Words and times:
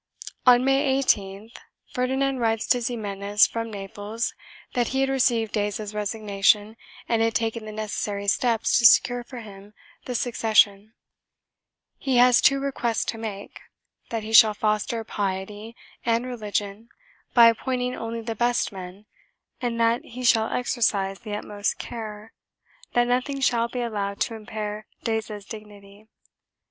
On 0.47 0.65
May 0.65 0.99
18th 0.99 1.57
Ferdinand 1.93 2.39
writes 2.39 2.65
to 2.69 2.81
Ximenes 2.81 3.45
from 3.45 3.69
Naples 3.69 4.33
that 4.73 4.87
he 4.87 5.01
had 5.01 5.11
received 5.11 5.53
Deza's 5.53 5.93
resignation 5.93 6.75
and 7.07 7.21
had 7.21 7.35
taken 7.35 7.65
the 7.65 7.71
necessary 7.71 8.27
steps 8.27 8.79
to 8.79 8.85
secure 8.87 9.23
for 9.23 9.41
him 9.41 9.75
the 10.05 10.15
succession; 10.15 10.93
he 11.99 12.17
has 12.17 12.41
two 12.41 12.59
requests 12.59 13.05
to 13.05 13.19
make— 13.19 13.59
that 14.09 14.23
he 14.23 14.33
shall 14.33 14.55
foster 14.55 15.03
piety 15.03 15.75
and 16.03 16.25
religion 16.25 16.89
by 17.35 17.45
appointing 17.45 17.93
only 17.95 18.21
the 18.21 18.33
best 18.33 18.71
men 18.71 19.05
and 19.61 19.79
that 19.79 20.03
he 20.03 20.23
shall 20.23 20.51
exercise 20.51 21.19
the 21.19 21.35
utmost 21.35 21.77
care 21.77 22.33
that 22.93 23.05
nothing 23.05 23.39
shall 23.39 23.67
be 23.67 23.81
allowed 23.81 24.19
to 24.21 24.33
impair 24.33 24.87
Deza's 25.03 25.45
dignity. 25.45 26.07